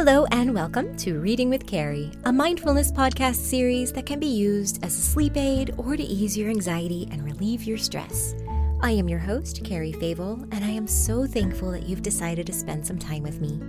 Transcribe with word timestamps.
Hello, 0.00 0.26
and 0.30 0.54
welcome 0.54 0.96
to 0.98 1.18
Reading 1.18 1.50
with 1.50 1.66
Carrie, 1.66 2.12
a 2.24 2.32
mindfulness 2.32 2.92
podcast 2.92 3.34
series 3.34 3.92
that 3.94 4.06
can 4.06 4.20
be 4.20 4.28
used 4.28 4.78
as 4.84 4.96
a 4.96 5.00
sleep 5.00 5.36
aid 5.36 5.74
or 5.76 5.96
to 5.96 6.02
ease 6.04 6.38
your 6.38 6.50
anxiety 6.50 7.08
and 7.10 7.24
relieve 7.24 7.64
your 7.64 7.78
stress. 7.78 8.36
I 8.80 8.92
am 8.92 9.08
your 9.08 9.18
host, 9.18 9.64
Carrie 9.64 9.90
Fable, 9.90 10.34
and 10.52 10.64
I 10.64 10.68
am 10.68 10.86
so 10.86 11.26
thankful 11.26 11.72
that 11.72 11.82
you've 11.82 12.02
decided 12.02 12.46
to 12.46 12.52
spend 12.52 12.86
some 12.86 12.96
time 12.96 13.24
with 13.24 13.40
me. 13.40 13.60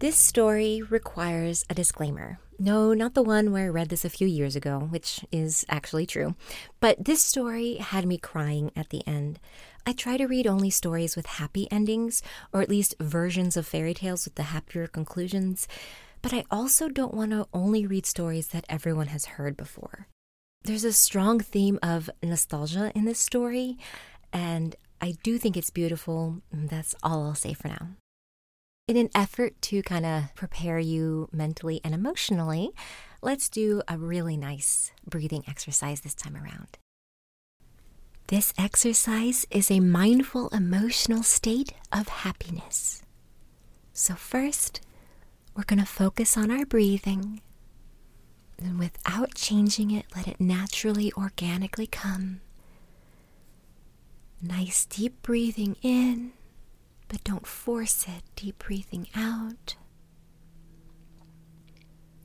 This 0.00 0.16
story 0.16 0.82
requires 0.82 1.64
a 1.70 1.74
disclaimer. 1.74 2.38
No, 2.58 2.92
not 2.92 3.14
the 3.14 3.22
one 3.22 3.52
where 3.52 3.64
I 3.64 3.68
read 3.68 3.88
this 3.88 4.04
a 4.04 4.10
few 4.10 4.26
years 4.26 4.54
ago, 4.54 4.80
which 4.90 5.24
is 5.32 5.64
actually 5.70 6.04
true. 6.04 6.34
But 6.78 7.02
this 7.02 7.22
story 7.22 7.76
had 7.76 8.04
me 8.04 8.18
crying 8.18 8.70
at 8.76 8.90
the 8.90 9.06
end. 9.06 9.40
I 9.86 9.92
try 9.92 10.16
to 10.16 10.26
read 10.26 10.46
only 10.46 10.70
stories 10.70 11.16
with 11.16 11.26
happy 11.26 11.66
endings, 11.70 12.22
or 12.52 12.60
at 12.60 12.68
least 12.68 12.94
versions 13.00 13.56
of 13.56 13.66
fairy 13.66 13.94
tales 13.94 14.24
with 14.24 14.34
the 14.34 14.44
happier 14.44 14.86
conclusions. 14.86 15.66
But 16.22 16.32
I 16.32 16.44
also 16.50 16.88
don't 16.88 17.14
want 17.14 17.30
to 17.32 17.46
only 17.52 17.86
read 17.86 18.06
stories 18.06 18.48
that 18.48 18.66
everyone 18.68 19.08
has 19.08 19.24
heard 19.24 19.56
before. 19.56 20.06
There's 20.62 20.84
a 20.84 20.92
strong 20.92 21.40
theme 21.40 21.78
of 21.82 22.10
nostalgia 22.22 22.92
in 22.94 23.06
this 23.06 23.18
story, 23.18 23.78
and 24.32 24.76
I 25.00 25.14
do 25.22 25.38
think 25.38 25.56
it's 25.56 25.70
beautiful. 25.70 26.42
Mm, 26.54 26.68
that's 26.68 26.94
all 27.02 27.24
I'll 27.24 27.34
say 27.34 27.54
for 27.54 27.68
now 27.68 27.88
in 28.90 28.96
an 28.96 29.08
effort 29.14 29.54
to 29.62 29.80
kind 29.84 30.04
of 30.04 30.34
prepare 30.34 30.80
you 30.80 31.28
mentally 31.30 31.80
and 31.84 31.94
emotionally, 31.94 32.72
let's 33.22 33.48
do 33.48 33.80
a 33.86 33.96
really 33.96 34.36
nice 34.36 34.90
breathing 35.08 35.44
exercise 35.46 36.00
this 36.00 36.12
time 36.12 36.36
around. 36.36 36.76
This 38.30 38.54
exercise 38.56 39.44
is 39.50 39.72
a 39.72 39.80
mindful 39.80 40.50
emotional 40.50 41.24
state 41.24 41.72
of 41.90 42.06
happiness. 42.08 43.02
So, 43.92 44.14
first, 44.14 44.80
we're 45.56 45.64
going 45.64 45.80
to 45.80 45.84
focus 45.84 46.36
on 46.36 46.48
our 46.52 46.64
breathing. 46.64 47.40
And 48.56 48.78
without 48.78 49.34
changing 49.34 49.90
it, 49.90 50.06
let 50.14 50.28
it 50.28 50.40
naturally, 50.40 51.12
organically 51.16 51.88
come. 51.88 52.40
Nice 54.40 54.86
deep 54.86 55.20
breathing 55.22 55.74
in 55.82 56.32
but 57.08 57.24
don't 57.24 57.46
force 57.48 58.04
it. 58.06 58.22
Deep 58.36 58.60
breathing 58.60 59.08
out. 59.16 59.74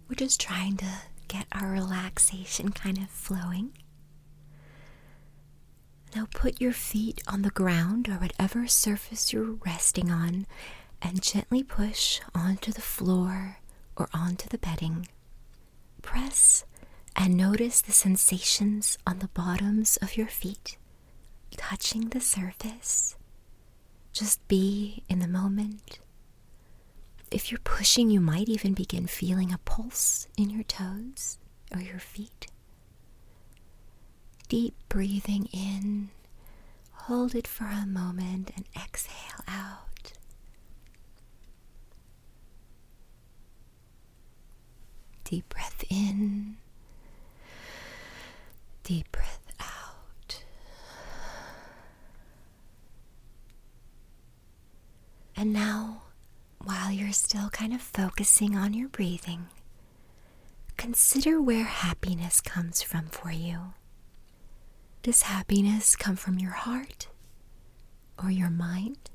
We're 0.08 0.16
just 0.16 0.40
trying 0.40 0.78
to 0.78 1.00
get 1.28 1.48
our 1.52 1.72
relaxation 1.72 2.70
kind 2.70 3.00
of 3.00 3.10
flowing. 3.10 3.72
Now 6.16 6.28
put 6.34 6.62
your 6.62 6.72
feet 6.72 7.22
on 7.28 7.42
the 7.42 7.50
ground 7.50 8.08
or 8.08 8.14
whatever 8.14 8.68
surface 8.68 9.34
you're 9.34 9.58
resting 9.66 10.12
on 10.12 10.48
and 11.02 11.22
gently 11.22 11.62
push 11.64 12.22
onto 12.34 12.72
the 12.72 12.82
floor 12.82 13.58
or 13.98 14.08
onto 14.14 14.48
the 14.48 14.58
bedding. 14.58 15.08
Press 16.02 16.64
and 17.16 17.36
notice 17.36 17.82
the 17.82 17.92
sensations 17.92 18.98
on 19.06 19.20
the 19.20 19.28
bottoms 19.30 19.98
of 19.98 20.18
your 20.18 20.28
feet 20.28 20.78
touching 21.58 22.10
the 22.10 22.20
surface 22.20 23.16
just 24.14 24.46
be 24.48 25.04
in 25.10 25.20
the 25.20 25.28
moment. 25.28 26.00
If 27.32 27.52
you're 27.52 27.60
pushing, 27.64 28.10
you 28.10 28.22
might 28.22 28.48
even 28.48 28.74
begin 28.74 29.08
feeling 29.08 29.52
a 29.52 29.58
pulse 29.60 30.28
in 30.38 30.50
your 30.50 30.64
toes 30.64 31.38
or 31.74 31.82
your 31.82 32.00
feet. 32.00 32.48
Deep 34.48 34.76
breathing 34.90 35.48
in, 35.52 36.10
hold 36.92 37.34
it 37.34 37.48
for 37.48 37.66
a 37.66 37.86
moment, 37.86 38.52
and 38.56 38.66
exhale 38.76 39.44
out. 39.48 40.14
Deep 45.24 45.50
breath 45.50 45.84
in, 45.90 46.58
deep 48.84 49.12
breath 49.12 49.48
out. 49.60 50.44
And 55.36 55.52
now, 55.52 56.04
while 56.64 56.92
you're 56.92 57.12
still 57.12 57.50
kind 57.50 57.74
of 57.74 57.82
focusing 57.82 58.56
on 58.56 58.74
your 58.74 58.88
breathing, 58.90 59.48
consider 60.78 61.42
where 61.42 61.64
happiness 61.66 62.40
comes 62.42 62.82
from 62.82 63.08
for 63.08 63.32
you. 63.32 63.74
Does 65.06 65.22
happiness 65.22 65.96
come 65.96 66.16
from 66.16 66.40
your 66.40 66.54
heart, 66.54 67.10
or 68.18 68.32
your 68.32 68.50
mind, 68.50 69.12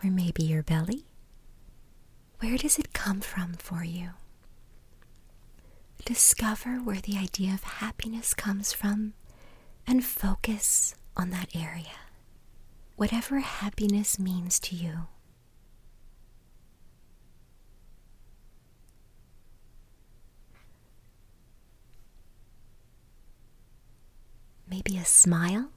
or 0.00 0.08
maybe 0.08 0.44
your 0.44 0.62
belly? 0.62 1.04
Where 2.38 2.56
does 2.56 2.78
it 2.78 2.92
come 2.92 3.20
from 3.20 3.54
for 3.54 3.82
you? 3.82 4.10
Discover 6.04 6.76
where 6.76 7.00
the 7.00 7.16
idea 7.18 7.54
of 7.54 7.64
happiness 7.64 8.34
comes 8.34 8.72
from 8.72 9.14
and 9.84 10.04
focus 10.04 10.94
on 11.16 11.30
that 11.30 11.48
area. 11.56 11.98
Whatever 12.94 13.40
happiness 13.40 14.16
means 14.20 14.60
to 14.60 14.76
you. 14.76 15.08
Maybe 24.74 24.98
a 24.98 25.04
smile 25.04 25.68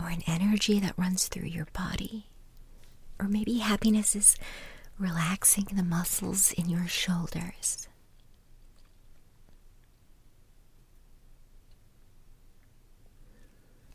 or 0.00 0.08
an 0.08 0.22
energy 0.26 0.80
that 0.80 0.96
runs 0.96 1.28
through 1.28 1.46
your 1.46 1.66
body. 1.74 2.26
Or 3.20 3.28
maybe 3.28 3.58
happiness 3.58 4.16
is 4.16 4.36
relaxing 4.98 5.66
the 5.72 5.82
muscles 5.82 6.52
in 6.52 6.70
your 6.70 6.86
shoulders. 6.86 7.86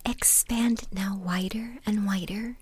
Expand 0.05 0.87
now 0.93 1.19
wider 1.23 1.77
and 1.85 2.05
wider 2.05 2.57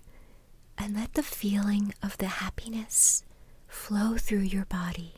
and 0.77 0.95
let 0.95 1.15
the 1.15 1.23
feeling 1.23 1.93
of 2.01 2.17
the 2.17 2.27
happiness 2.27 3.23
flow 3.67 4.15
through 4.17 4.39
your 4.39 4.65
body. 4.65 5.15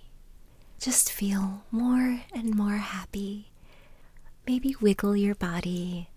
Just 0.80 1.12
feel 1.12 1.64
more 1.70 2.22
and 2.34 2.56
more 2.56 2.78
happy. 2.78 3.52
Maybe 4.48 4.76
wiggle 4.82 5.16
your 5.16 5.36
body 5.36 6.10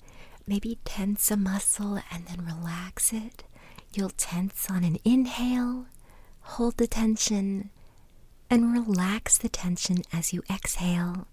Maybe 0.46 0.78
tense 0.84 1.30
a 1.30 1.36
muscle 1.36 2.00
and 2.10 2.26
then 2.26 2.44
relax 2.44 3.12
it. 3.12 3.44
You'll 3.94 4.10
tense 4.10 4.68
on 4.70 4.84
an 4.84 4.98
inhale, 5.04 5.86
hold 6.40 6.76
the 6.76 6.86
tension, 6.86 7.70
and 8.50 8.72
relax 8.72 9.38
the 9.38 9.48
tension 9.48 10.02
as 10.12 10.32
you 10.32 10.42
exhale. 10.50 11.26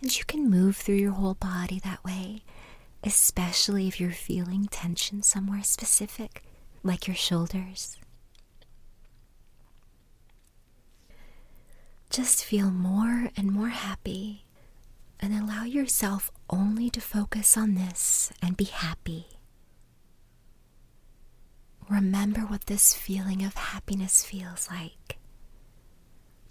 And 0.00 0.16
you 0.16 0.24
can 0.24 0.50
move 0.50 0.76
through 0.76 0.96
your 0.96 1.12
whole 1.12 1.34
body 1.34 1.80
that 1.84 2.04
way, 2.04 2.42
especially 3.02 3.88
if 3.88 4.00
you're 4.00 4.10
feeling 4.10 4.66
tension 4.66 5.22
somewhere 5.22 5.62
specific, 5.62 6.42
like 6.82 7.06
your 7.06 7.16
shoulders. 7.16 7.96
Just 12.10 12.44
feel 12.44 12.70
more 12.70 13.30
and 13.36 13.50
more 13.50 13.68
happy 13.70 14.44
and 15.18 15.32
allow 15.32 15.64
yourself 15.64 16.30
only 16.52 16.90
to 16.90 17.00
focus 17.00 17.56
on 17.56 17.74
this 17.74 18.32
and 18.42 18.56
be 18.56 18.64
happy. 18.64 19.26
Remember 21.88 22.42
what 22.42 22.66
this 22.66 22.94
feeling 22.94 23.44
of 23.44 23.54
happiness 23.54 24.24
feels 24.24 24.68
like. 24.70 25.18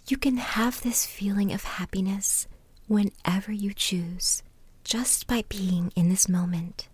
You 0.07 0.17
can 0.17 0.37
have 0.37 0.81
this 0.81 1.05
feeling 1.05 1.53
of 1.53 1.63
happiness 1.63 2.47
whenever 2.87 3.51
you 3.51 3.73
choose, 3.73 4.43
just 4.83 5.27
by 5.27 5.43
being 5.47 5.93
in 5.95 6.09
this 6.09 6.27
moment. 6.27 6.89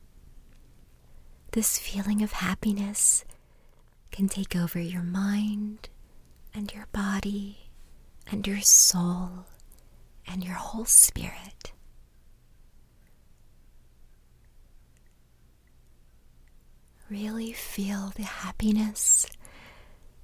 This 1.54 1.80
feeling 1.80 2.22
of 2.22 2.34
happiness 2.34 3.26
can 4.12 4.28
take 4.28 4.56
over 4.56 4.80
your 4.80 5.02
mind 5.04 5.90
and 6.54 6.72
your 6.74 6.88
body 6.92 7.70
and 8.30 8.46
your 8.46 8.62
soul 8.62 9.46
and 10.28 10.44
your 10.44 10.56
whole 10.56 10.86
spirit. 10.86 11.72
Really 17.10 17.54
feel 17.54 18.12
the 18.16 18.24
happiness, 18.24 19.26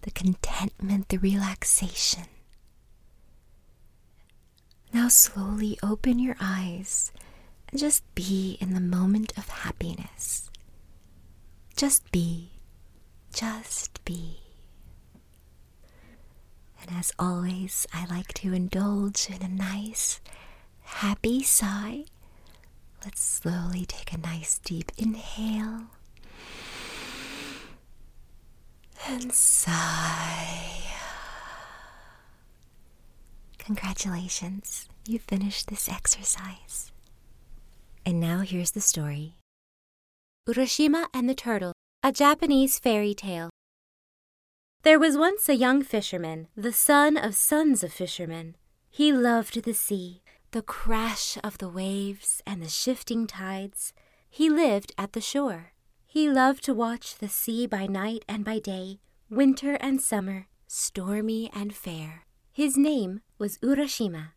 the 0.02 0.12
contentment, 0.12 1.08
the 1.08 1.18
relaxation. 1.18 2.26
Now, 4.94 5.08
slowly 5.08 5.80
open 5.82 6.20
your 6.20 6.36
eyes 6.42 7.12
and 7.70 7.80
just 7.80 8.04
be 8.16 8.58
in 8.60 8.74
the 8.74 8.82
moment 8.82 9.32
of 9.38 9.48
happiness. 9.48 10.50
Just 11.76 12.12
be. 12.12 12.52
Just 13.34 14.04
be. 14.04 14.40
And 16.82 16.98
as 16.98 17.14
always, 17.18 17.88
I 17.94 18.06
like 18.06 18.34
to 18.36 18.54
indulge 18.54 19.30
in 19.30 19.42
a 19.42 19.48
nice, 19.48 20.20
happy 20.82 21.42
sigh. 21.44 22.04
Let's 23.04 23.22
slowly 23.22 23.86
take 23.86 24.12
a 24.14 24.18
nice 24.18 24.60
deep 24.60 24.92
inhale 24.98 25.88
And 29.08 29.34
sigh. 29.34 30.84
Congratulations, 33.58 34.88
you 35.06 35.20
finished 35.20 35.68
this 35.68 35.90
exercise. 35.90 36.92
And 38.06 38.20
now 38.20 38.40
here's 38.40 38.72
the 38.72 38.82
story 38.82 39.36
Urashima 40.48 41.08
and 41.14 41.30
the 41.30 41.36
Turtle, 41.36 41.74
a 42.02 42.12
Japanese 42.12 42.80
fairy 42.80 43.14
tale. 43.14 43.50
There 44.84 45.00
was 45.00 45.18
once 45.18 45.48
a 45.48 45.56
young 45.56 45.84
fisherman, 45.84 46.48
the 46.56 46.74
son 46.74 47.18
of 47.18 47.36
sons 47.36 47.84
of 47.84 47.94
fishermen. 47.94 48.56
He 48.90 49.12
loved 49.12 49.64
the 49.64 49.74
sea, 49.74 50.22
the 50.52 50.62
crash 50.62 51.38
of 51.44 51.58
the 51.58 51.70
waves 51.70 52.42
and 52.46 52.62
the 52.62 52.70
shifting 52.70 53.28
tides. 53.28 53.94
He 54.30 54.50
lived 54.50 54.94
at 54.98 55.14
the 55.14 55.22
shore. 55.22 55.73
He 56.14 56.30
loved 56.30 56.64
to 56.66 56.76
watch 56.76 57.16
the 57.16 57.28
sea 57.28 57.66
by 57.66 57.88
night 57.88 58.24
and 58.30 58.46
by 58.46 58.60
day, 58.60 59.00
winter 59.32 59.80
and 59.82 60.00
summer, 60.00 60.46
stormy 60.68 61.50
and 61.56 61.74
fair. 61.74 62.28
His 62.52 62.78
name 62.78 63.22
was 63.40 63.58
Urashima. 63.64 64.34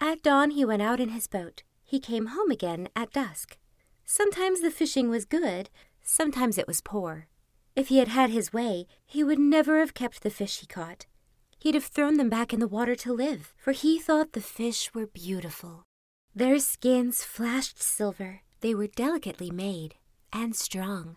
At 0.00 0.22
dawn 0.22 0.52
he 0.52 0.64
went 0.64 0.80
out 0.80 1.00
in 1.00 1.10
his 1.10 1.26
boat. 1.26 1.64
He 1.84 2.00
came 2.00 2.28
home 2.28 2.50
again 2.50 2.88
at 2.96 3.12
dusk. 3.12 3.58
Sometimes 4.06 4.62
the 4.62 4.70
fishing 4.70 5.10
was 5.10 5.26
good, 5.26 5.68
sometimes 6.02 6.56
it 6.56 6.66
was 6.66 6.80
poor. 6.80 7.28
If 7.76 7.88
he 7.88 7.98
had 7.98 8.08
had 8.08 8.30
his 8.30 8.54
way, 8.54 8.86
he 9.04 9.22
would 9.22 9.38
never 9.38 9.80
have 9.80 9.92
kept 9.92 10.22
the 10.22 10.30
fish 10.30 10.60
he 10.60 10.66
caught. 10.66 11.04
He'd 11.58 11.74
have 11.74 11.84
thrown 11.84 12.16
them 12.16 12.30
back 12.30 12.54
in 12.54 12.60
the 12.60 12.66
water 12.66 12.94
to 12.94 13.12
live, 13.12 13.52
for 13.58 13.72
he 13.72 13.98
thought 13.98 14.32
the 14.32 14.40
fish 14.40 14.94
were 14.94 15.06
beautiful. 15.06 15.82
Their 16.34 16.58
skins 16.58 17.22
flashed 17.22 17.82
silver. 17.82 18.40
They 18.60 18.74
were 18.74 18.86
delicately 18.86 19.50
made 19.50 19.96
and 20.32 20.54
strong. 20.54 21.16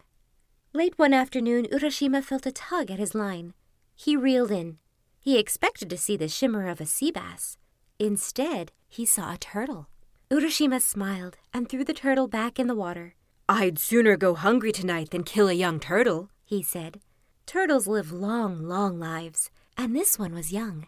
Late 0.74 0.98
one 0.98 1.13
afternoon, 1.13 1.68
Urashima 1.72 2.24
felt 2.24 2.46
a 2.46 2.52
tug 2.52 2.90
at 2.90 3.00
his 3.00 3.13
line. 3.13 3.54
He 3.96 4.16
reeled 4.16 4.52
in. 4.52 4.78
He 5.19 5.38
expected 5.38 5.90
to 5.90 5.98
see 5.98 6.18
the 6.18 6.28
shimmer 6.28 6.68
of 6.68 6.81
a 6.81 6.86
sea 6.86 7.12
bass. 7.12 7.58
Instead, 8.00 8.72
he 8.88 9.06
saw 9.06 9.34
a 9.34 9.38
turtle. 9.38 9.88
Urashima 10.31 10.81
smiled 10.81 11.38
and 11.54 11.68
threw 11.68 11.84
the 11.84 11.94
turtle 11.94 12.28
back 12.28 12.58
in 12.58 12.68
the 12.68 12.75
water. 12.75 13.16
I'd 13.50 13.78
sooner 13.78 14.16
go 14.16 14.34
hungry 14.34 14.72
tonight 14.72 15.10
than 15.10 15.24
kill 15.24 15.50
a 15.50 15.54
young 15.54 15.80
turtle, 15.80 16.30
he 16.46 16.63
said. 16.63 17.02
Turtles 17.46 17.86
live 17.86 18.13
long, 18.13 18.63
long 18.63 18.98
lives, 18.98 19.52
and 19.78 19.94
this 19.94 20.18
one 20.18 20.34
was 20.34 20.54
young. 20.54 20.88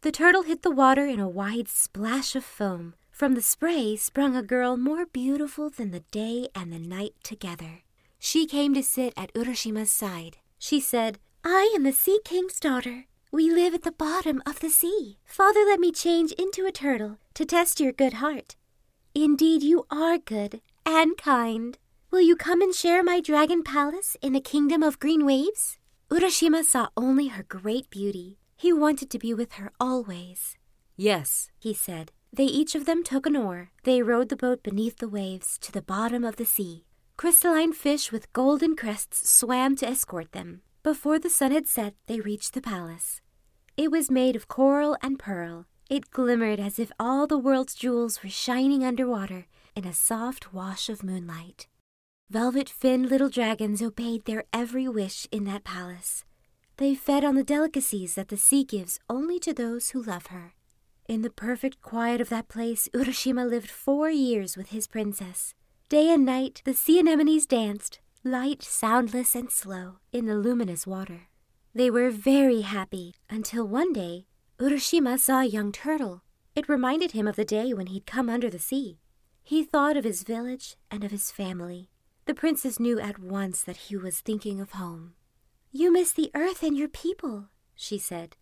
The 0.00 0.10
turtle 0.10 0.44
hit 0.44 0.62
the 0.62 0.70
water 0.70 1.04
in 1.04 1.20
a 1.20 1.28
wide 1.28 1.68
splash 1.68 2.34
of 2.34 2.42
foam. 2.42 2.94
From 3.20 3.34
the 3.34 3.42
spray 3.42 3.96
sprung 3.96 4.34
a 4.34 4.42
girl 4.42 4.78
more 4.78 5.04
beautiful 5.04 5.68
than 5.68 5.90
the 5.90 6.06
day 6.10 6.48
and 6.54 6.72
the 6.72 6.78
night 6.78 7.12
together. 7.22 7.82
She 8.18 8.46
came 8.46 8.72
to 8.72 8.82
sit 8.82 9.12
at 9.14 9.30
Urashima's 9.34 9.92
side. 9.92 10.38
She 10.58 10.80
said, 10.80 11.18
I 11.44 11.70
am 11.74 11.82
the 11.82 11.92
Sea 11.92 12.20
King's 12.24 12.58
daughter. 12.58 13.04
We 13.30 13.50
live 13.50 13.74
at 13.74 13.82
the 13.82 13.92
bottom 13.92 14.42
of 14.46 14.60
the 14.60 14.70
sea. 14.70 15.18
Father 15.26 15.60
let 15.66 15.80
me 15.80 15.92
change 15.92 16.32
into 16.32 16.64
a 16.64 16.72
turtle 16.72 17.18
to 17.34 17.44
test 17.44 17.78
your 17.78 17.92
good 17.92 18.14
heart. 18.14 18.56
Indeed, 19.14 19.62
you 19.62 19.84
are 19.90 20.16
good 20.16 20.62
and 20.86 21.18
kind. 21.18 21.76
Will 22.10 22.22
you 22.22 22.36
come 22.36 22.62
and 22.62 22.74
share 22.74 23.02
my 23.02 23.20
dragon 23.20 23.62
palace 23.62 24.16
in 24.22 24.32
the 24.32 24.40
kingdom 24.40 24.82
of 24.82 24.98
green 24.98 25.26
waves? 25.26 25.76
Urashima 26.10 26.64
saw 26.64 26.88
only 26.96 27.26
her 27.26 27.42
great 27.42 27.90
beauty. 27.90 28.38
He 28.56 28.72
wanted 28.72 29.10
to 29.10 29.18
be 29.18 29.34
with 29.34 29.52
her 29.60 29.72
always. 29.78 30.56
Yes, 30.96 31.50
he 31.58 31.74
said. 31.74 32.12
They 32.32 32.44
each 32.44 32.74
of 32.74 32.86
them 32.86 33.02
took 33.02 33.26
an 33.26 33.36
oar. 33.36 33.70
They 33.84 34.02
rowed 34.02 34.28
the 34.28 34.36
boat 34.36 34.62
beneath 34.62 34.98
the 34.98 35.08
waves 35.08 35.58
to 35.58 35.72
the 35.72 35.82
bottom 35.82 36.24
of 36.24 36.36
the 36.36 36.44
sea. 36.44 36.84
Crystalline 37.16 37.72
fish 37.72 38.12
with 38.12 38.32
golden 38.32 38.76
crests 38.76 39.28
swam 39.28 39.76
to 39.76 39.86
escort 39.86 40.32
them. 40.32 40.62
Before 40.82 41.18
the 41.18 41.28
sun 41.28 41.52
had 41.52 41.66
set, 41.66 41.94
they 42.06 42.20
reached 42.20 42.54
the 42.54 42.62
palace. 42.62 43.20
It 43.76 43.90
was 43.90 44.10
made 44.10 44.36
of 44.36 44.48
coral 44.48 44.96
and 45.02 45.18
pearl. 45.18 45.66
It 45.90 46.10
glimmered 46.10 46.60
as 46.60 46.78
if 46.78 46.92
all 47.00 47.26
the 47.26 47.38
world's 47.38 47.74
jewels 47.74 48.22
were 48.22 48.30
shining 48.30 48.84
underwater 48.84 49.46
in 49.74 49.84
a 49.84 49.92
soft 49.92 50.54
wash 50.54 50.88
of 50.88 51.02
moonlight. 51.02 51.66
Velvet 52.30 52.68
finned 52.68 53.10
little 53.10 53.28
dragons 53.28 53.82
obeyed 53.82 54.24
their 54.24 54.44
every 54.52 54.88
wish 54.88 55.26
in 55.32 55.44
that 55.44 55.64
palace. 55.64 56.24
They 56.76 56.94
fed 56.94 57.24
on 57.24 57.34
the 57.34 57.42
delicacies 57.42 58.14
that 58.14 58.28
the 58.28 58.36
sea 58.36 58.62
gives 58.62 59.00
only 59.10 59.40
to 59.40 59.52
those 59.52 59.90
who 59.90 60.00
love 60.00 60.26
her. 60.26 60.54
In 61.10 61.22
the 61.22 61.28
perfect 61.28 61.82
quiet 61.82 62.20
of 62.20 62.28
that 62.28 62.46
place, 62.46 62.88
Urashima 62.94 63.44
lived 63.44 63.68
four 63.68 64.10
years 64.10 64.56
with 64.56 64.68
his 64.68 64.86
princess. 64.86 65.54
Day 65.88 66.08
and 66.08 66.24
night, 66.24 66.62
the 66.64 66.72
sea 66.72 67.00
anemones 67.00 67.46
danced, 67.46 67.98
light, 68.22 68.62
soundless, 68.62 69.34
and 69.34 69.50
slow, 69.50 69.96
in 70.12 70.26
the 70.26 70.36
luminous 70.36 70.86
water. 70.86 71.22
They 71.74 71.90
were 71.90 72.10
very 72.10 72.60
happy 72.60 73.16
until 73.28 73.66
one 73.66 73.92
day 73.92 74.26
Urashima 74.60 75.18
saw 75.18 75.40
a 75.40 75.46
young 75.46 75.72
turtle. 75.72 76.22
It 76.54 76.68
reminded 76.68 77.10
him 77.10 77.26
of 77.26 77.34
the 77.34 77.44
day 77.44 77.74
when 77.74 77.88
he'd 77.88 78.06
come 78.06 78.28
under 78.30 78.48
the 78.48 78.60
sea. 78.60 79.00
He 79.42 79.64
thought 79.64 79.96
of 79.96 80.04
his 80.04 80.22
village 80.22 80.76
and 80.92 81.02
of 81.02 81.10
his 81.10 81.32
family. 81.32 81.90
The 82.26 82.34
princess 82.34 82.78
knew 82.78 83.00
at 83.00 83.18
once 83.18 83.64
that 83.64 83.88
he 83.88 83.96
was 83.96 84.20
thinking 84.20 84.60
of 84.60 84.78
home. 84.78 85.14
You 85.72 85.92
miss 85.92 86.12
the 86.12 86.30
earth 86.36 86.62
and 86.62 86.76
your 86.76 86.86
people, 86.86 87.48
she 87.74 87.98
said. 87.98 88.36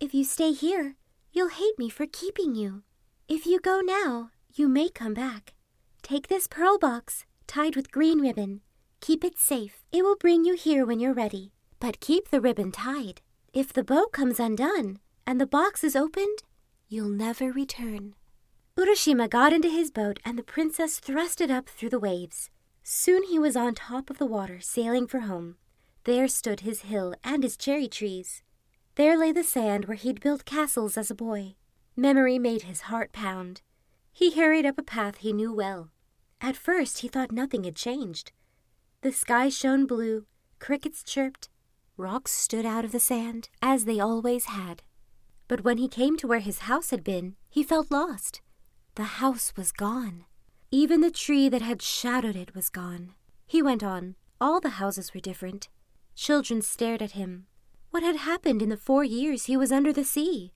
If 0.00 0.14
you 0.14 0.24
stay 0.24 0.50
here, 0.50 0.96
you'll 1.32 1.48
hate 1.48 1.78
me 1.78 1.88
for 1.88 2.06
keeping 2.06 2.54
you. 2.54 2.82
If 3.28 3.46
you 3.46 3.60
go 3.60 3.80
now, 3.80 4.30
you 4.54 4.68
may 4.68 4.88
come 4.88 5.14
back. 5.14 5.54
Take 6.02 6.28
this 6.28 6.46
pearl 6.46 6.78
box, 6.78 7.26
tied 7.46 7.76
with 7.76 7.92
green 7.92 8.20
ribbon. 8.20 8.62
Keep 9.00 9.24
it 9.24 9.38
safe. 9.38 9.84
It 9.92 10.02
will 10.02 10.16
bring 10.16 10.44
you 10.44 10.54
here 10.54 10.84
when 10.84 11.00
you're 11.00 11.14
ready. 11.14 11.52
But 11.80 12.00
keep 12.00 12.30
the 12.30 12.40
ribbon 12.40 12.72
tied. 12.72 13.20
If 13.52 13.72
the 13.72 13.84
bow 13.84 14.06
comes 14.06 14.40
undone 14.40 14.98
and 15.26 15.40
the 15.40 15.46
box 15.46 15.84
is 15.84 15.94
opened, 15.94 16.42
you'll 16.88 17.08
never 17.08 17.52
return. 17.52 18.14
Urashima 18.76 19.28
got 19.28 19.52
into 19.52 19.68
his 19.68 19.90
boat 19.90 20.20
and 20.24 20.38
the 20.38 20.42
princess 20.42 20.98
thrust 20.98 21.40
it 21.40 21.50
up 21.50 21.68
through 21.68 21.90
the 21.90 21.98
waves. 21.98 22.50
Soon 22.82 23.24
he 23.24 23.38
was 23.38 23.56
on 23.56 23.74
top 23.74 24.08
of 24.08 24.18
the 24.18 24.26
water, 24.26 24.60
sailing 24.60 25.06
for 25.06 25.20
home. 25.20 25.56
There 26.04 26.28
stood 26.28 26.60
his 26.60 26.82
hill 26.82 27.14
and 27.22 27.42
his 27.42 27.56
cherry 27.56 27.88
trees. 27.88 28.42
There 28.98 29.16
lay 29.16 29.30
the 29.30 29.44
sand 29.44 29.84
where 29.84 29.96
he'd 29.96 30.20
built 30.20 30.44
castles 30.44 30.98
as 30.98 31.08
a 31.08 31.14
boy. 31.14 31.54
Memory 31.94 32.36
made 32.36 32.62
his 32.62 32.80
heart 32.90 33.12
pound. 33.12 33.62
He 34.10 34.32
hurried 34.32 34.66
up 34.66 34.76
a 34.76 34.82
path 34.82 35.18
he 35.18 35.32
knew 35.32 35.52
well. 35.52 35.92
At 36.40 36.56
first 36.56 36.98
he 36.98 37.06
thought 37.06 37.30
nothing 37.30 37.62
had 37.62 37.76
changed. 37.76 38.32
The 39.02 39.12
sky 39.12 39.50
shone 39.50 39.86
blue, 39.86 40.26
crickets 40.58 41.04
chirped, 41.04 41.48
rocks 41.96 42.32
stood 42.32 42.66
out 42.66 42.84
of 42.84 42.90
the 42.90 42.98
sand, 42.98 43.50
as 43.62 43.84
they 43.84 44.00
always 44.00 44.46
had. 44.46 44.82
But 45.46 45.62
when 45.62 45.78
he 45.78 45.86
came 45.86 46.16
to 46.16 46.26
where 46.26 46.40
his 46.40 46.66
house 46.66 46.90
had 46.90 47.04
been, 47.04 47.36
he 47.48 47.62
felt 47.62 47.92
lost. 47.92 48.40
The 48.96 49.20
house 49.22 49.52
was 49.56 49.70
gone. 49.70 50.24
Even 50.72 51.02
the 51.02 51.12
tree 51.12 51.48
that 51.48 51.62
had 51.62 51.82
shadowed 51.82 52.34
it 52.34 52.52
was 52.52 52.68
gone. 52.68 53.14
He 53.46 53.62
went 53.62 53.84
on. 53.84 54.16
All 54.40 54.58
the 54.58 54.80
houses 54.80 55.14
were 55.14 55.20
different. 55.20 55.68
Children 56.16 56.62
stared 56.62 57.00
at 57.00 57.12
him. 57.12 57.46
What 57.90 58.02
had 58.02 58.16
happened 58.16 58.60
in 58.60 58.68
the 58.68 58.76
four 58.76 59.02
years 59.02 59.46
he 59.46 59.56
was 59.56 59.72
under 59.72 59.92
the 59.92 60.04
sea? 60.04 60.52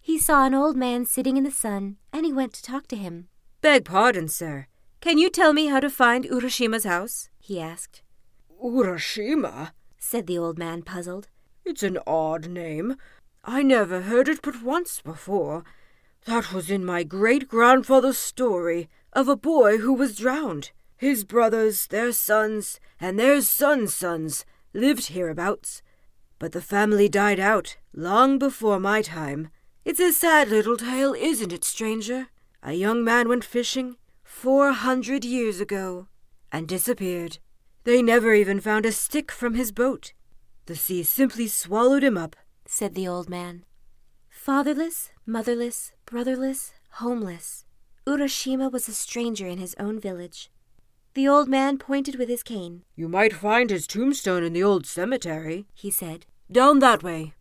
He 0.00 0.18
saw 0.18 0.44
an 0.44 0.54
old 0.54 0.76
man 0.76 1.06
sitting 1.06 1.36
in 1.36 1.44
the 1.44 1.50
sun, 1.50 1.96
and 2.12 2.26
he 2.26 2.32
went 2.32 2.52
to 2.54 2.62
talk 2.62 2.88
to 2.88 2.96
him. 2.96 3.28
Beg 3.60 3.84
pardon, 3.84 4.28
sir. 4.28 4.66
Can 5.00 5.16
you 5.16 5.30
tell 5.30 5.52
me 5.52 5.66
how 5.66 5.80
to 5.80 5.88
find 5.88 6.24
Urashima's 6.24 6.84
house? 6.84 7.30
he 7.38 7.60
asked. 7.60 8.02
Urashima? 8.62 9.72
said 9.98 10.26
the 10.26 10.36
old 10.36 10.58
man, 10.58 10.82
puzzled. 10.82 11.28
It's 11.64 11.82
an 11.82 11.98
odd 12.06 12.48
name. 12.48 12.96
I 13.44 13.62
never 13.62 14.02
heard 14.02 14.28
it 14.28 14.42
but 14.42 14.62
once 14.62 15.00
before. 15.00 15.64
That 16.26 16.52
was 16.52 16.70
in 16.70 16.84
my 16.84 17.04
great 17.04 17.48
grandfather's 17.48 18.18
story 18.18 18.88
of 19.12 19.28
a 19.28 19.36
boy 19.36 19.78
who 19.78 19.92
was 19.92 20.16
drowned. 20.16 20.72
His 20.96 21.22
brothers, 21.24 21.86
their 21.86 22.12
sons, 22.12 22.80
and 23.00 23.18
their 23.18 23.40
sons' 23.42 23.94
sons 23.94 24.44
lived 24.72 25.08
hereabouts. 25.08 25.82
But 26.44 26.52
the 26.52 26.60
family 26.60 27.08
died 27.08 27.40
out 27.40 27.78
long 27.94 28.38
before 28.38 28.78
my 28.78 29.00
time. 29.00 29.48
It's 29.86 29.98
a 29.98 30.12
sad 30.12 30.50
little 30.50 30.76
tale, 30.76 31.14
isn't 31.14 31.54
it, 31.54 31.64
stranger? 31.64 32.26
A 32.62 32.74
young 32.74 33.02
man 33.02 33.30
went 33.30 33.44
fishing 33.44 33.96
four 34.22 34.72
hundred 34.72 35.24
years 35.24 35.58
ago 35.58 36.08
and 36.52 36.68
disappeared. 36.68 37.38
They 37.84 38.02
never 38.02 38.34
even 38.34 38.60
found 38.60 38.84
a 38.84 38.92
stick 38.92 39.32
from 39.32 39.54
his 39.54 39.72
boat. 39.72 40.12
The 40.66 40.76
sea 40.76 41.02
simply 41.02 41.48
swallowed 41.48 42.04
him 42.04 42.18
up, 42.18 42.36
said 42.66 42.94
the 42.94 43.08
old 43.08 43.30
man. 43.30 43.64
Fatherless, 44.28 45.12
motherless, 45.24 45.92
brotherless, 46.04 46.74
homeless, 47.00 47.64
Urashima 48.06 48.70
was 48.70 48.86
a 48.86 48.92
stranger 48.92 49.46
in 49.46 49.56
his 49.56 49.74
own 49.78 49.98
village. 49.98 50.50
The 51.14 51.26
old 51.26 51.48
man 51.48 51.78
pointed 51.78 52.16
with 52.16 52.28
his 52.28 52.42
cane. 52.42 52.82
You 52.94 53.08
might 53.08 53.32
find 53.32 53.70
his 53.70 53.86
tombstone 53.86 54.44
in 54.44 54.52
the 54.52 54.62
old 54.62 54.84
cemetery, 54.84 55.68
he 55.72 55.90
said. 55.90 56.26
Down 56.52 56.80
that 56.80 57.02
way. 57.02 57.32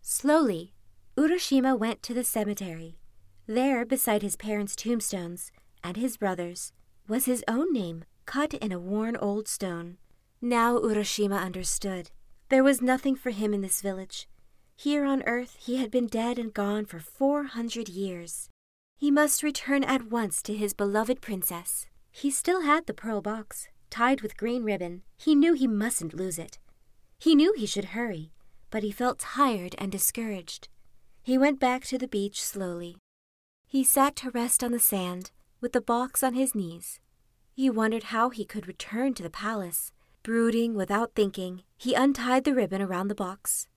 Slowly, 0.00 0.72
Urashima 1.16 1.78
went 1.78 2.02
to 2.02 2.14
the 2.14 2.24
cemetery. 2.24 2.98
There, 3.46 3.84
beside 3.84 4.22
his 4.22 4.34
parents' 4.34 4.74
tombstones 4.74 5.52
and 5.84 5.96
his 5.96 6.16
brothers, 6.16 6.72
was 7.06 7.26
his 7.26 7.44
own 7.46 7.72
name 7.72 8.04
cut 8.24 8.54
in 8.54 8.72
a 8.72 8.78
worn 8.78 9.14
old 9.16 9.46
stone. 9.46 9.98
Now 10.40 10.78
Urashima 10.78 11.38
understood. 11.38 12.10
There 12.48 12.64
was 12.64 12.80
nothing 12.80 13.14
for 13.14 13.30
him 13.30 13.52
in 13.52 13.60
this 13.60 13.82
village. 13.82 14.26
Here 14.74 15.04
on 15.04 15.22
earth 15.24 15.56
he 15.60 15.76
had 15.76 15.90
been 15.90 16.06
dead 16.06 16.38
and 16.38 16.54
gone 16.54 16.86
for 16.86 16.98
four 16.98 17.44
hundred 17.44 17.90
years. 17.90 18.48
He 18.96 19.10
must 19.10 19.42
return 19.42 19.84
at 19.84 20.10
once 20.10 20.40
to 20.42 20.54
his 20.54 20.72
beloved 20.72 21.20
princess. 21.20 21.86
He 22.10 22.30
still 22.30 22.62
had 22.62 22.86
the 22.86 22.94
pearl 22.94 23.20
box, 23.20 23.68
tied 23.90 24.22
with 24.22 24.38
green 24.38 24.64
ribbon. 24.64 25.02
He 25.18 25.34
knew 25.34 25.52
he 25.52 25.66
mustn't 25.66 26.14
lose 26.14 26.38
it. 26.38 26.58
He 27.18 27.34
knew 27.34 27.52
he 27.52 27.66
should 27.66 27.86
hurry, 27.96 28.32
but 28.70 28.82
he 28.82 28.90
felt 28.90 29.18
tired 29.18 29.74
and 29.78 29.90
discouraged. 29.92 30.68
He 31.22 31.38
went 31.38 31.58
back 31.58 31.84
to 31.84 31.98
the 31.98 32.08
beach 32.08 32.42
slowly. 32.42 32.96
He 33.66 33.82
sat 33.82 34.16
to 34.16 34.30
rest 34.30 34.62
on 34.62 34.72
the 34.72 34.78
sand, 34.78 35.30
with 35.60 35.72
the 35.72 35.80
box 35.80 36.22
on 36.22 36.34
his 36.34 36.54
knees. 36.54 37.00
He 37.52 37.70
wondered 37.70 38.04
how 38.04 38.30
he 38.30 38.44
could 38.44 38.68
return 38.68 39.14
to 39.14 39.22
the 39.22 39.30
palace. 39.30 39.92
Brooding 40.22 40.74
without 40.74 41.12
thinking, 41.14 41.62
he 41.76 41.94
untied 41.94 42.44
the 42.44 42.54
ribbon 42.54 42.82
around 42.82 43.08
the 43.08 43.14
box. 43.14 43.68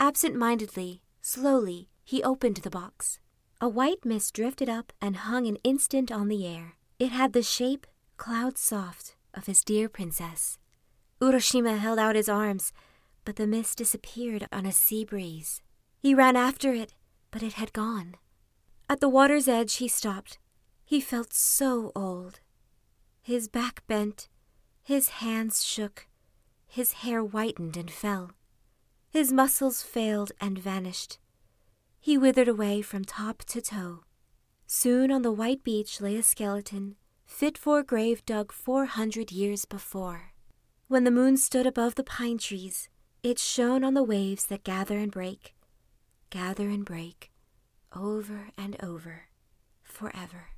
Absent 0.00 0.34
mindedly, 0.34 1.02
slowly, 1.20 1.88
he 2.04 2.22
opened 2.22 2.56
the 2.58 2.70
box. 2.70 3.20
A 3.60 3.68
white 3.68 4.04
mist 4.04 4.34
drifted 4.34 4.68
up 4.68 4.92
and 5.00 5.16
hung 5.16 5.46
an 5.46 5.56
instant 5.64 6.10
on 6.10 6.28
the 6.28 6.46
air. 6.46 6.74
It 6.98 7.12
had 7.12 7.32
the 7.32 7.42
shape, 7.42 7.86
cloud 8.16 8.56
soft, 8.56 9.16
of 9.34 9.46
his 9.46 9.62
dear 9.62 9.88
princess. 9.88 10.58
Urashima 11.20 11.78
held 11.78 11.98
out 11.98 12.16
his 12.16 12.28
arms, 12.28 12.72
but 13.28 13.36
the 13.36 13.46
mist 13.46 13.76
disappeared 13.76 14.48
on 14.50 14.64
a 14.64 14.72
sea 14.72 15.04
breeze. 15.04 15.60
He 15.98 16.14
ran 16.14 16.34
after 16.34 16.72
it, 16.72 16.94
but 17.30 17.42
it 17.42 17.52
had 17.52 17.74
gone. 17.74 18.14
At 18.88 19.00
the 19.00 19.08
water's 19.10 19.46
edge, 19.46 19.74
he 19.74 19.86
stopped. 19.86 20.38
He 20.82 20.98
felt 20.98 21.34
so 21.34 21.92
old. 21.94 22.40
His 23.20 23.46
back 23.46 23.86
bent, 23.86 24.30
his 24.82 25.10
hands 25.20 25.62
shook, 25.62 26.06
his 26.66 26.92
hair 27.04 27.20
whitened 27.20 27.76
and 27.76 27.90
fell. 27.90 28.30
His 29.10 29.30
muscles 29.30 29.82
failed 29.82 30.32
and 30.40 30.58
vanished. 30.58 31.18
He 32.00 32.16
withered 32.16 32.48
away 32.48 32.80
from 32.80 33.04
top 33.04 33.44
to 33.48 33.60
toe. 33.60 34.04
Soon 34.66 35.12
on 35.12 35.20
the 35.20 35.30
white 35.30 35.62
beach 35.62 36.00
lay 36.00 36.16
a 36.16 36.22
skeleton, 36.22 36.96
fit 37.26 37.58
for 37.58 37.80
a 37.80 37.84
grave 37.84 38.24
dug 38.24 38.52
four 38.52 38.86
hundred 38.86 39.30
years 39.30 39.66
before. 39.66 40.32
When 40.86 41.04
the 41.04 41.10
moon 41.10 41.36
stood 41.36 41.66
above 41.66 41.96
the 41.96 42.04
pine 42.04 42.38
trees, 42.38 42.88
it 43.22 43.38
shone 43.38 43.82
on 43.82 43.94
the 43.94 44.02
waves 44.02 44.46
that 44.46 44.64
gather 44.64 44.96
and 44.98 45.10
break, 45.10 45.54
gather 46.30 46.68
and 46.68 46.84
break, 46.84 47.30
over 47.94 48.48
and 48.56 48.76
over, 48.82 49.28
forever. 49.82 50.48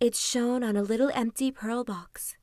It 0.00 0.14
shone 0.14 0.62
on 0.62 0.76
a 0.76 0.82
little 0.82 1.10
empty 1.12 1.50
pearl 1.50 1.84
box 1.84 2.36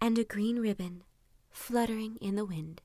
and 0.00 0.18
a 0.18 0.24
green 0.24 0.58
ribbon 0.58 1.04
fluttering 1.50 2.16
in 2.20 2.34
the 2.34 2.44
wind. 2.44 2.82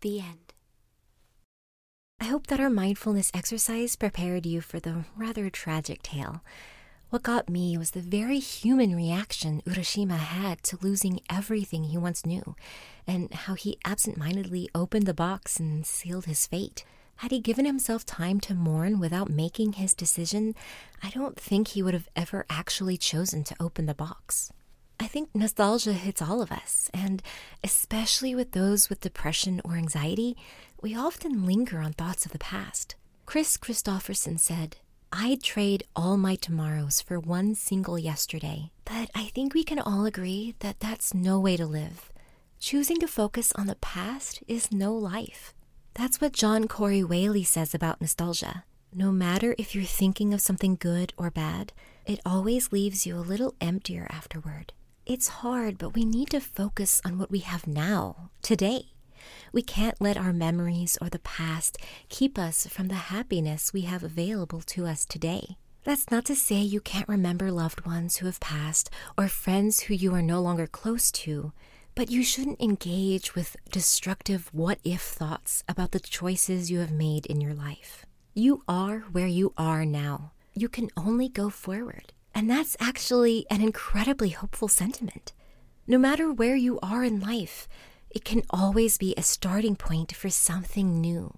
The 0.00 0.20
end. 0.20 0.54
I 2.18 2.24
hope 2.24 2.46
that 2.46 2.60
our 2.60 2.70
mindfulness 2.70 3.30
exercise 3.34 3.94
prepared 3.94 4.46
you 4.46 4.60
for 4.60 4.80
the 4.80 5.04
rather 5.16 5.50
tragic 5.50 6.02
tale. 6.02 6.42
What 7.08 7.22
got 7.22 7.48
me 7.48 7.78
was 7.78 7.92
the 7.92 8.00
very 8.00 8.40
human 8.40 8.94
reaction 8.96 9.62
Urashima 9.64 10.18
had 10.18 10.64
to 10.64 10.78
losing 10.82 11.20
everything 11.30 11.84
he 11.84 11.96
once 11.96 12.26
knew, 12.26 12.56
and 13.06 13.32
how 13.32 13.54
he 13.54 13.78
absent 13.84 14.16
mindedly 14.16 14.68
opened 14.74 15.06
the 15.06 15.14
box 15.14 15.60
and 15.60 15.86
sealed 15.86 16.24
his 16.24 16.48
fate. 16.48 16.84
Had 17.20 17.30
he 17.30 17.38
given 17.38 17.64
himself 17.64 18.04
time 18.04 18.40
to 18.40 18.54
mourn 18.54 18.98
without 18.98 19.30
making 19.30 19.74
his 19.74 19.94
decision, 19.94 20.56
I 21.00 21.10
don't 21.10 21.38
think 21.38 21.68
he 21.68 21.82
would 21.82 21.94
have 21.94 22.08
ever 22.16 22.44
actually 22.50 22.96
chosen 22.96 23.44
to 23.44 23.56
open 23.60 23.86
the 23.86 23.94
box. 23.94 24.52
I 24.98 25.06
think 25.06 25.28
nostalgia 25.32 25.92
hits 25.92 26.20
all 26.20 26.42
of 26.42 26.50
us, 26.50 26.90
and 26.92 27.22
especially 27.62 28.34
with 28.34 28.50
those 28.50 28.88
with 28.88 29.00
depression 29.00 29.60
or 29.64 29.76
anxiety, 29.76 30.36
we 30.82 30.96
often 30.96 31.46
linger 31.46 31.78
on 31.78 31.92
thoughts 31.92 32.26
of 32.26 32.32
the 32.32 32.38
past. 32.38 32.96
Kris 33.26 33.56
Kristofferson 33.56 34.40
said, 34.40 34.78
I'd 35.18 35.42
trade 35.42 35.84
all 35.96 36.18
my 36.18 36.34
tomorrows 36.34 37.00
for 37.00 37.18
one 37.18 37.54
single 37.54 37.98
yesterday, 37.98 38.70
but 38.84 39.10
I 39.14 39.30
think 39.34 39.54
we 39.54 39.64
can 39.64 39.78
all 39.78 40.04
agree 40.04 40.54
that 40.58 40.78
that's 40.78 41.14
no 41.14 41.40
way 41.40 41.56
to 41.56 41.64
live. 41.64 42.12
Choosing 42.60 42.98
to 43.00 43.08
focus 43.08 43.50
on 43.56 43.66
the 43.66 43.76
past 43.76 44.42
is 44.46 44.70
no 44.70 44.94
life. 44.94 45.54
That's 45.94 46.20
what 46.20 46.34
John 46.34 46.68
Corey 46.68 47.02
Whaley 47.02 47.44
says 47.44 47.74
about 47.74 48.02
nostalgia. 48.02 48.64
No 48.92 49.10
matter 49.10 49.54
if 49.56 49.74
you're 49.74 49.84
thinking 49.84 50.34
of 50.34 50.42
something 50.42 50.76
good 50.78 51.14
or 51.16 51.30
bad, 51.30 51.72
it 52.04 52.20
always 52.26 52.70
leaves 52.70 53.06
you 53.06 53.16
a 53.16 53.24
little 53.30 53.54
emptier 53.58 54.06
afterward. 54.10 54.74
It's 55.06 55.28
hard, 55.28 55.78
but 55.78 55.94
we 55.94 56.04
need 56.04 56.28
to 56.28 56.40
focus 56.40 57.00
on 57.06 57.18
what 57.18 57.30
we 57.30 57.38
have 57.38 57.66
now, 57.66 58.28
today. 58.42 58.92
We 59.52 59.62
can't 59.62 60.00
let 60.00 60.16
our 60.16 60.32
memories 60.32 60.98
or 61.00 61.08
the 61.08 61.18
past 61.18 61.78
keep 62.08 62.38
us 62.38 62.66
from 62.66 62.88
the 62.88 62.94
happiness 62.94 63.72
we 63.72 63.82
have 63.82 64.02
available 64.02 64.60
to 64.62 64.86
us 64.86 65.04
today. 65.04 65.56
That's 65.84 66.10
not 66.10 66.24
to 66.24 66.34
say 66.34 66.56
you 66.56 66.80
can't 66.80 67.08
remember 67.08 67.52
loved 67.52 67.86
ones 67.86 68.16
who 68.16 68.26
have 68.26 68.40
passed 68.40 68.90
or 69.16 69.28
friends 69.28 69.82
who 69.82 69.94
you 69.94 70.12
are 70.14 70.22
no 70.22 70.40
longer 70.40 70.66
close 70.66 71.12
to, 71.12 71.52
but 71.94 72.10
you 72.10 72.22
shouldn't 72.22 72.60
engage 72.60 73.34
with 73.34 73.56
destructive 73.70 74.50
what 74.52 74.78
if 74.84 75.00
thoughts 75.00 75.62
about 75.68 75.92
the 75.92 76.00
choices 76.00 76.70
you 76.70 76.80
have 76.80 76.90
made 76.90 77.24
in 77.26 77.40
your 77.40 77.54
life. 77.54 78.04
You 78.34 78.64
are 78.68 79.04
where 79.12 79.26
you 79.26 79.54
are 79.56 79.86
now. 79.86 80.32
You 80.54 80.68
can 80.68 80.90
only 80.96 81.28
go 81.28 81.48
forward. 81.50 82.12
And 82.34 82.50
that's 82.50 82.76
actually 82.80 83.46
an 83.48 83.62
incredibly 83.62 84.30
hopeful 84.30 84.68
sentiment. 84.68 85.32
No 85.86 85.96
matter 85.96 86.32
where 86.32 86.56
you 86.56 86.78
are 86.80 87.02
in 87.02 87.20
life, 87.20 87.68
it 88.16 88.24
can 88.24 88.42
always 88.48 88.96
be 88.96 89.12
a 89.14 89.22
starting 89.22 89.76
point 89.76 90.10
for 90.16 90.30
something 90.30 91.02
new 91.02 91.36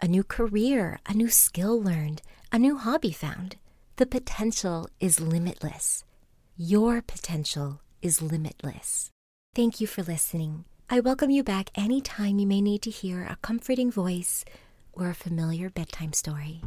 a 0.00 0.06
new 0.06 0.22
career, 0.22 1.00
a 1.06 1.12
new 1.12 1.28
skill 1.28 1.82
learned, 1.82 2.22
a 2.52 2.58
new 2.58 2.76
hobby 2.78 3.10
found. 3.10 3.56
The 3.96 4.06
potential 4.06 4.88
is 5.00 5.20
limitless. 5.20 6.04
Your 6.56 7.02
potential 7.02 7.80
is 8.00 8.22
limitless. 8.22 9.10
Thank 9.56 9.80
you 9.80 9.88
for 9.88 10.04
listening. 10.04 10.64
I 10.88 11.00
welcome 11.00 11.30
you 11.30 11.42
back 11.42 11.68
anytime 11.74 12.38
you 12.38 12.46
may 12.46 12.62
need 12.62 12.82
to 12.82 12.90
hear 12.90 13.24
a 13.24 13.36
comforting 13.42 13.90
voice 13.90 14.44
or 14.92 15.10
a 15.10 15.14
familiar 15.14 15.68
bedtime 15.68 16.12
story. 16.12 16.62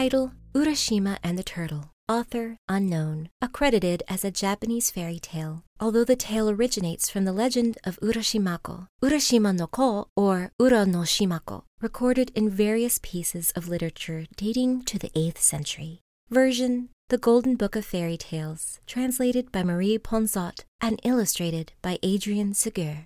Title 0.00 0.32
Urashima 0.54 1.18
and 1.22 1.38
the 1.38 1.42
Turtle. 1.42 1.90
Author 2.08 2.56
unknown, 2.70 3.28
accredited 3.42 4.02
as 4.08 4.24
a 4.24 4.30
Japanese 4.30 4.90
fairy 4.90 5.18
tale, 5.18 5.62
although 5.78 6.04
the 6.04 6.16
tale 6.16 6.48
originates 6.48 7.10
from 7.10 7.26
the 7.26 7.34
legend 7.34 7.76
of 7.84 8.00
Urashimako, 8.00 8.86
Urashima 9.02 9.54
no 9.54 9.66
Ko, 9.66 10.08
or 10.16 10.52
Ura 10.58 10.86
no 10.86 11.00
Shimako, 11.00 11.64
recorded 11.82 12.32
in 12.34 12.48
various 12.48 12.98
pieces 13.02 13.50
of 13.50 13.68
literature 13.68 14.24
dating 14.38 14.84
to 14.84 14.98
the 14.98 15.10
8th 15.10 15.36
century. 15.36 16.00
Version 16.30 16.88
The 17.10 17.18
Golden 17.18 17.56
Book 17.56 17.76
of 17.76 17.84
Fairy 17.84 18.16
Tales, 18.16 18.80
translated 18.86 19.52
by 19.52 19.62
Marie 19.62 19.98
Ponsot 19.98 20.64
and 20.80 20.98
illustrated 21.04 21.72
by 21.82 21.98
Adrienne 22.02 22.54
Ségur. 22.54 23.04